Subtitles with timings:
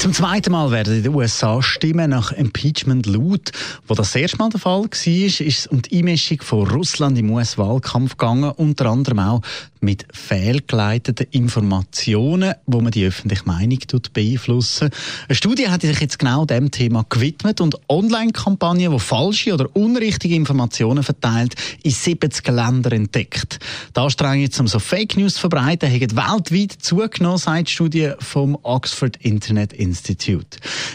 [0.00, 3.52] Zum zweiten Mal werden in den USA Stimmen nach Impeachment laut.
[3.86, 7.30] Wo das erste Mal der Fall war, ist es um die Einmischung von Russland im
[7.30, 9.42] US-Wahlkampf gegangen, unter anderem auch
[9.82, 13.78] mit fehlgeleiteten Informationen, wo man die öffentliche Meinung
[14.12, 14.90] beeinflussen.
[15.28, 20.34] Eine Studie hat sich jetzt genau dem Thema gewidmet und Online-Kampagnen, die falsche oder unrichtige
[20.34, 23.58] Informationen verteilt, in 70 Ländern entdeckt.
[23.96, 28.58] Die Anstrengungen, um so Fake News zu verbreiten, haben weltweit zugenommen, sagt die Studie vom
[28.62, 29.90] Oxford Internet Institute.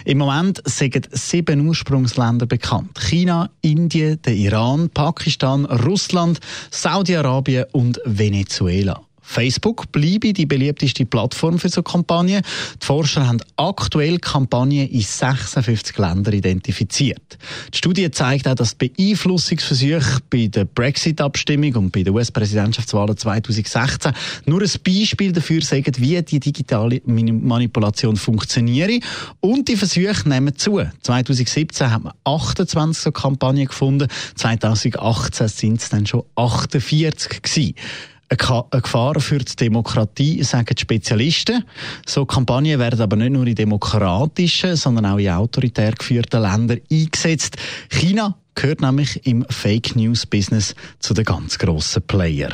[0.05, 2.99] Im Moment sind sieben Ursprungsländer bekannt.
[2.99, 6.39] China, Indien, der Iran, Pakistan, Russland,
[6.71, 9.04] Saudi-Arabien und Venezuela.
[9.25, 12.41] Facebook bleibe die beliebteste Plattform für so Kampagnen.
[12.81, 17.37] Die Forscher haben aktuell Kampagnen in 56 Ländern identifiziert.
[17.73, 24.13] Die Studie zeigt auch, dass die Beeinflussungsversuche bei der Brexit-Abstimmung und bei der US-Präsidentschaftswahl 2016
[24.45, 29.03] nur ein Beispiel dafür sagen, wie die digitale Manipulation funktioniert.
[29.41, 30.81] Und die Versuche nehmen zu.
[31.01, 37.75] 2017 haben wir 28 so Kampagnen gefunden, 2018 sind es dann schon 48 gewesen
[38.29, 41.63] eine Gefahr für die Demokratie, sagen die Spezialisten.
[42.05, 47.57] So Kampagnen werden aber nicht nur in demokratischen, sondern auch in autoritär geführten Ländern eingesetzt.
[47.89, 52.53] China gehört nämlich im Fake News Business zu den ganz grossen Playern.